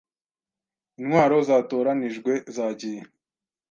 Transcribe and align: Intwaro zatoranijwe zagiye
Intwaro 0.99 1.35
zatoranijwe 1.47 2.31
zagiye 2.55 3.01